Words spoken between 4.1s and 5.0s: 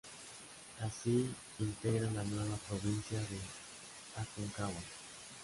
Aconcagua.